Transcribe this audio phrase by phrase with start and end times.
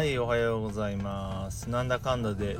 [0.00, 1.68] はいおはようございます。
[1.68, 2.56] なんだかんだで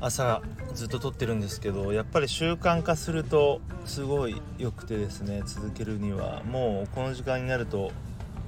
[0.00, 0.40] 朝
[0.72, 6.42] ずっと撮ってるんですけどやっぱり習慣化するとすごい良くてですね続けるには。
[6.44, 7.92] もうこの時間になると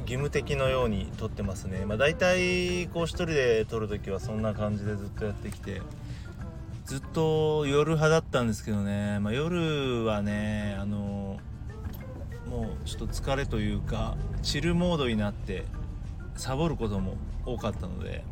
[0.05, 1.84] 義務的のように撮ってますね。
[1.84, 5.82] まあ大体こう一人で撮る時はそんな感じでずっとやってきて
[6.87, 11.39] ずっと夜派だったんですけどね、まあ、夜はねあの
[12.48, 15.66] もうちょっと疲れというかチルモードになって
[16.37, 17.16] サボることも
[17.47, 18.24] 多かったので、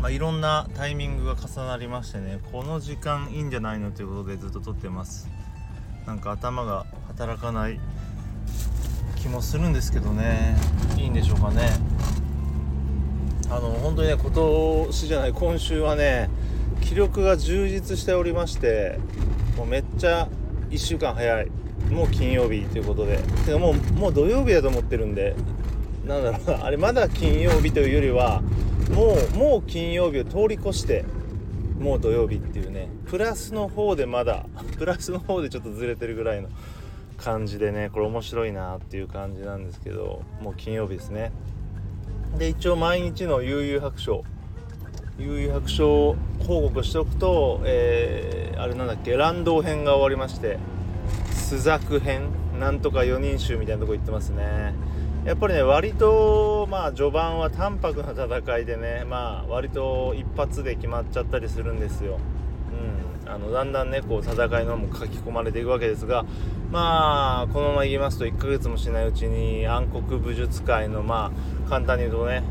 [0.00, 5.28] まあ、いろんなタイミングが重なりましてねこの時間いいんじゃないのということでずっと撮ってます。
[6.06, 7.78] なんか頭が働かない
[9.16, 10.56] 気もするんですけどね。
[10.96, 11.68] いいんでしょうかね。
[13.50, 16.28] あの本当にね今年じゃない今週はね
[16.80, 18.98] 気力が充実しておりまして
[19.56, 20.28] もうめっちゃ
[20.70, 21.50] 1週間早い。
[21.90, 23.18] もう金曜日ということで。
[23.46, 25.34] てかもうもう土曜日だと思ってるんで
[26.08, 28.40] なんだろうあれまだ金曜日というよりは
[28.94, 31.04] もうもう金曜日を通り越して
[31.78, 32.88] もう土曜日っていうね。
[33.06, 34.46] プラスの方でまだ
[34.78, 36.48] プラスの方でちょっとずれてるぐらいの
[37.18, 41.30] 感じでねこれ面白いなっていう感じなんですけどもう金曜日ですね。
[42.36, 44.24] で一応毎日の悠々白書
[45.18, 50.58] 悠々白書を報告しておくと、えー、あれなんだっけ乱道編が終わりまして
[51.32, 54.74] 朱雀編なんとか4人衆みたいなとこ行ってますね。
[55.28, 62.18] やっぱりね割とまあ序盤は淡白な戦いでねまあ割と一発で決まっちゃったりするんですよ。
[63.26, 66.24] うん、あのだんだんねこう戦いのも書き込まれていくわけですが
[66.70, 71.30] まあこのままいきますと1ヶ月もしないうちに暗黒武術界のま
[71.66, 72.42] あ簡単に言うとね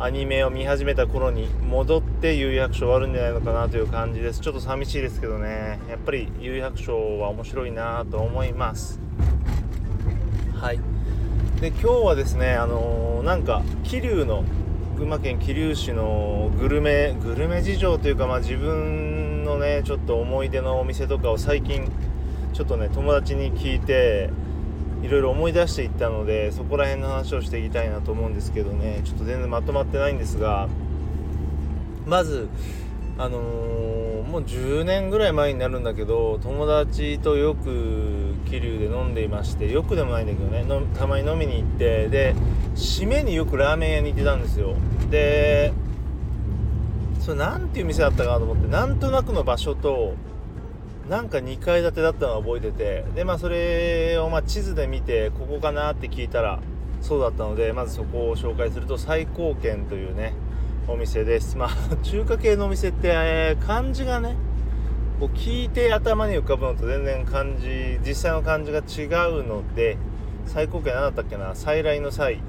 [0.00, 4.40] アニメを見始めた頃に戻って有役所終わるんじゃないのかなという感じです。
[4.40, 5.78] ちょっと寂しいですけどね。
[5.90, 8.98] やっぱり有役所は面白いなと思います。
[10.54, 10.93] はい。
[11.64, 14.44] で今日はですねあのー、なんか桐生の
[14.98, 21.90] 群馬県桐生市のグルメグルメ事情というかまあ自分のねちょっと思い出のお店とかを最近
[22.52, 24.28] ちょっとね友達に聞いて
[25.02, 30.68] いろいろ思い出していったのでそこら辺の話をしていきたいなと思うんですけどねちょっと全然まとまってないんですが
[32.04, 32.50] まず
[33.16, 40.64] あのー、もう10年ぐらい前になるんだけど友達とよく桐生で飲んでいましてよくでもないんだけどね
[40.96, 42.34] たまに飲みに行ってで
[42.74, 44.74] 締めによくラーメン屋に行ってたんですよ。
[45.10, 45.72] で
[47.20, 50.14] それ何ていう店だったかなと思ってなんとなくの場所と
[51.08, 56.60] なんか2階建てだったのを覚えててでまあそれをま地図で見てここかなって聞いたら
[57.00, 60.34] そうだったのでまずそこを紹介すると最高軒というね
[60.86, 61.56] お店です。
[61.56, 64.36] まあ中華系のお店って、えー、漢字がね
[65.20, 69.96] こう聞いて頭に浮かぶのと全然漢字実際の漢字が違うので
[70.46, 72.40] 最高級何だったっけな再来の際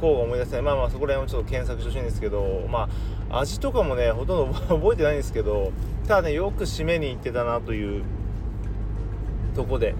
[0.00, 0.62] こう思い出せない。
[0.62, 2.88] まあまあそこら辺をちょっと検索してほしいんですけどま
[3.30, 5.72] あ味とかもねほとんど 覚えてないんですけど
[6.06, 8.02] ただねよく締めに行ってたなという
[9.54, 9.94] とこで。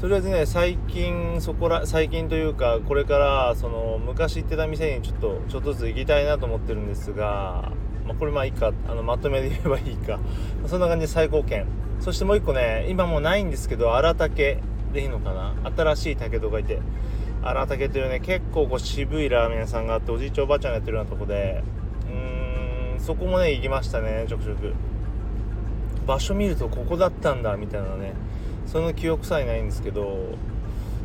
[0.00, 7.70] とりあえずね最近そこら最近というかこれからその昔行ってた店にちょっとちょっとずつ行きたいなと思ってるんですが、
[8.10, 8.72] まあ、これまあいいか。
[8.88, 10.18] あのまとめで言えばいいか。
[10.66, 11.64] そんな感じで最高券
[12.00, 14.58] そしてもう一個ね今もうないんですけど荒竹
[14.92, 15.54] でいいのかな。
[15.76, 16.80] 新しい竹と書いて。
[17.42, 21.62] 荒竹というね結構こう渋いラーメン屋さんがあっておじいちゃんおばあちゃんがやってるようなとこで。
[22.10, 24.74] うーんそこもね行きましたねちょくちょく。
[26.04, 28.14] 場所見るとここだったんだみたいなね。
[28.66, 30.34] その記憶さえないんですけど、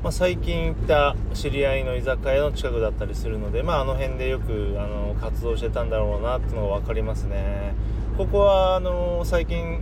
[0.06, 7.74] まあ、最近行った知り合いの居酒屋の近くだったりするので、まあ、あの辺でよくあの活動してたんだろうなっていうのが分かりますね。
[8.16, 9.80] ここはあの最近、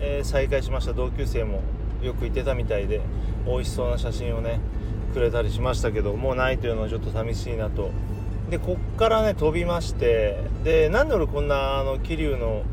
[0.00, 0.94] えー、再会しました。
[0.94, 1.60] 同級生も
[2.02, 3.02] よく行ってたみたいで
[3.46, 4.58] 美味しそうな写真をね
[5.14, 7.92] くれたりしましたけどもうないというのはちょっと寂しいなと。
[8.50, 12.64] でこっからね飛びましてでなんで俺こんなあの桐生の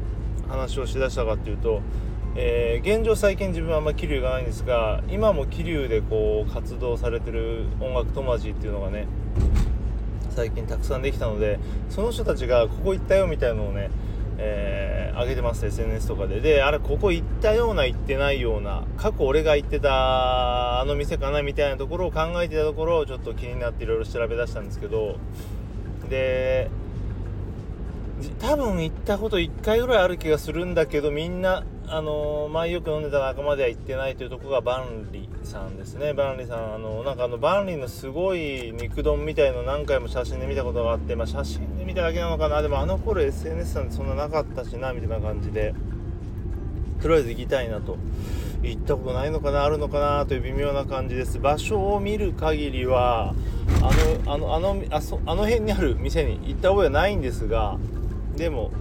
[0.49, 1.83] 話をしだしたかっていうと
[2.35, 9.07] えー、現状最近自分はあんまり桐生がないんですが今も桐生でこう活動されてる音楽友達っていうのがね
[10.31, 11.59] 最近たくさんできたので
[11.91, 13.91] その人たちがここ行ったよみたいなのをね、
[14.39, 16.41] えー、上げてます SNS とかで。
[16.41, 25.17] であれここ行ったような行ってないような過去俺が行ってたあの店かなみたいなところを考えてたところをちょっと気になっていろいろ調べ出したんですけど。
[26.09, 26.69] で
[28.39, 31.63] 多分行ったこと1回ぐらいある気がするんだけどみんな
[31.93, 36.13] あの前よく飲んでた仲間では行ってないというとこが万里さんですね。
[36.13, 42.63] 万里さんあのなんかあの万里のすごい肉丼みたいの何回も写真で見たことがあって、まあ、写真で見ただけなのかな。
[42.63, 45.75] でもあの頃 SNS なんてそんななかったしなみたいな感じで
[46.99, 47.97] とりあえず行きたいなと
[48.63, 51.37] 行ったことないのかなあるのかなという微妙な感じです。
[51.37, 53.35] 場所を見る限りは
[53.83, 57.77] あのあのあのあそあの辺にある店に行った覚えはないんですが
[58.35, 58.71] でも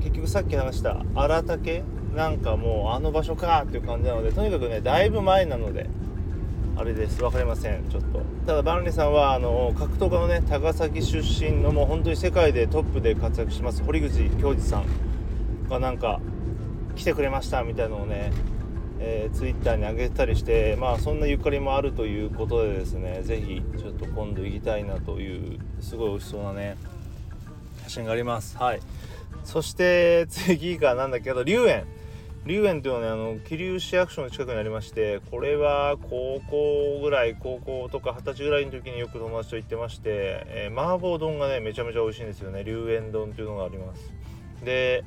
[0.00, 1.82] 結局さっき話した荒竹
[2.18, 5.88] なんかもうあの場所かっていう感じなのでとにかくねだいぶ前なので
[6.76, 7.18] あれです。
[7.18, 7.88] 分かりません。
[7.88, 8.22] ちょっと。
[8.44, 14.86] ただバンリさんはあの格闘家のね高崎出身のもう本当に世界でトップで活躍します堀口恭司さん
[15.68, 16.20] がなんか
[16.96, 18.32] 来てくれましたみたいなのをね
[19.00, 26.76] えー、ツイッターに上げたりしてまあそんなゆかりもあるということでですね是非ちょっと今度行きたいなというすごい美味しそうなね
[27.84, 28.58] 写真があります。
[28.58, 28.80] はい。
[29.44, 31.84] そして次がなんだけど龍園。
[32.46, 42.64] 龍園というのはねあの桐生市役所の近くにありましてこれは高校ぐらい高校とか二十歳ぐらいの時によく友達と行ってまして、えー、麻婆丼がねめちゃめちゃ美味しいんですよね。
[42.64, 44.12] 龍園丼というのがあります。
[44.64, 45.04] で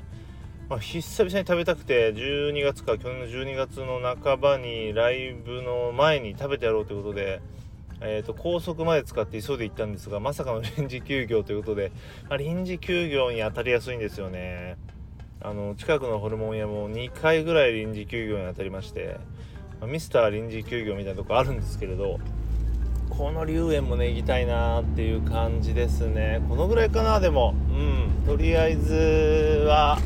[0.68, 7.42] まあ、久々に食べたくて12月か去年の12月の半ばにライブの前に食べてやろうということで、
[8.00, 11.92] えーと、高速まで使って急いで行ったんですがまさかの臨時休業ということで、
[12.28, 14.78] まあ、臨時休業に当たりやすいんですよね。
[15.44, 19.18] あの近くのホルモン屋も2回ぐらい臨時休業に当たりまして、
[19.80, 22.20] まあ、ミスター臨時休業みたいなとこあるんですけれど
[23.10, 26.42] この龍園もね行きたいなっていう感じですね。
[26.48, 27.54] このぐらいかなでも。
[27.70, 28.24] うん。
[28.26, 29.98] とりあえずは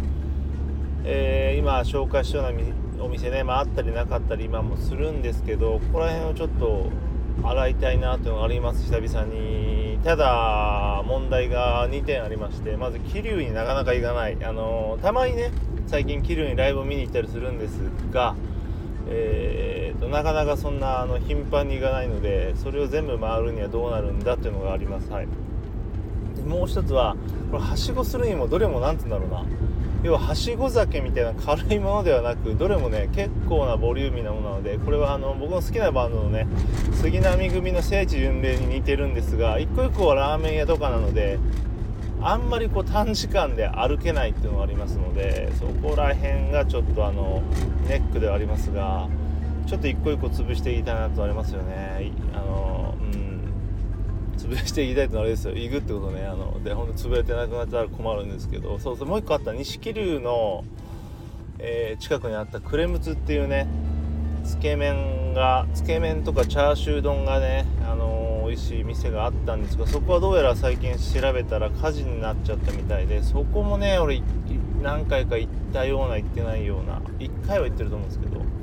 [1.08, 6.90] えー、今紹介したようなお店ね、まあ、あったりなかったり今もするんですけどここら辺をちょっと
[7.42, 9.98] 洗いたいなというのがあります久々に。
[10.04, 14.36] ただ問題が2点ありましてまず桐生になかなか行かない。
[14.44, 15.50] あのたまにね
[15.86, 17.80] 最近桐生にライブを見に行ったりするんです
[18.12, 18.36] が
[19.08, 25.28] えーと、なかなかそんなあの頻繁に行かないのでそれを全部回るにはどうなるんだっていうのがあります、はい、
[26.36, 27.16] でもう一つは
[27.50, 29.75] これはしごするにもどれも何て言うんだろうな。
[30.02, 36.46] 要ははしご酒みたいな軽いものではなくどれもね結構なボリューミーなものなのでこれはあの僕の好きなバンドのね
[36.94, 41.38] 杉並組の聖地巡礼に似てるんですが一個一個はラーメン屋とかなので
[42.20, 47.42] あんまりこう短時間で歩けないっていうのがありますのでそこら辺がちょっとあの
[47.88, 49.08] ネックではありますが
[49.66, 52.12] ちょっと一個一個潰していきたいなとありますよね。
[52.32, 52.94] あの
[54.36, 55.54] 潰していきたいとあれですよ。
[55.54, 56.26] 行くってことね。
[56.26, 58.78] あのでほんと潰れてなくなったら困るんですけど。
[58.78, 59.08] そうそう。
[59.08, 59.52] もう一個あった。
[59.52, 60.64] 錦竜の、
[61.58, 63.66] えー、近くにあったクレムツっていうね
[64.44, 74.22] つけ麺がつけ麺とかチャーシュー丼がねあのー、美味しい店があったんですがそこはどうやら最近調べたら火事になっちゃったみたいでそこもね俺
[74.82, 78.55] 何回か行ったような行ってないような1回は行ってると思うんですけど。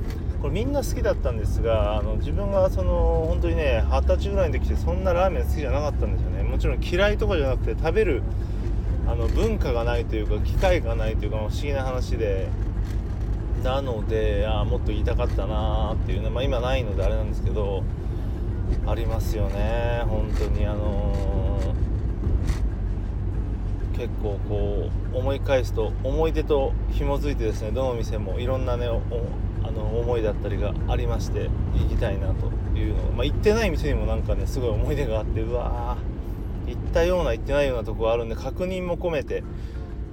[0.44, 6.42] これみんな好きだったんですがあの自分がその本当にね二十歳ぐらいの時ってそんなラーメン好きじゃなかったんですよね。
[6.42, 8.22] もちろん嫌いとかじゃなくて食べる
[9.08, 12.48] あの文化がないというか機会がないというか不思議な話で。
[13.62, 17.82] なのであもっと言いたかったなーっていうね、まあ、今ないのであれなんですけど
[18.86, 20.02] ありますよね。
[20.06, 28.86] 本当にあのー、結構こう思い返すと思い出と紐づいてですねどの店もいろんなね
[29.74, 32.46] の思いだったりがありまして行きたいなと
[32.78, 39.44] いうのまあ、行ってない店にもなんかねすごい思い出があってうわー行ったような行ってないようなとこがあるんで確認も込めて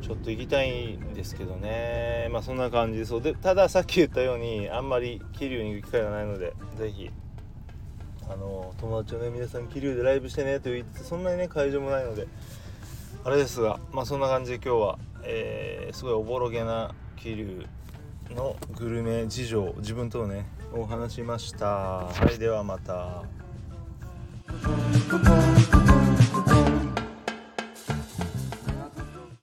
[0.02, 2.28] ちょっと行きたいんですけどね。
[2.32, 3.00] まあそんな感じ。
[3.00, 3.22] でそう。
[3.22, 7.12] でたださっき言ったようにあんまり桐生に行く機会がないので是非
[8.30, 12.28] あの友達のね皆さん桐生でライブしてねと言ってそんなにね会場もないので
[13.24, 17.66] あれですがまあそんな感じで今日は、えー、すごいおぼろげな桐生
[18.36, 21.66] のグルメ事情自分とねお話しました。
[21.68, 23.24] はいではまた。